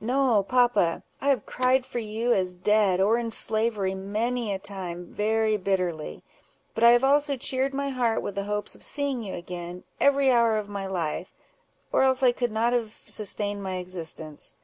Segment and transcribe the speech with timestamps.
[0.00, 1.02] No, papa!
[1.20, 6.22] I have cried for you, as dead, or in slavery, many a time, very bitterly;
[6.76, 10.30] but I have also cheered my heart with the hopes of seeing you again, every
[10.30, 11.32] hour of my life,
[11.90, 14.54] or else I could not have sustained my existence.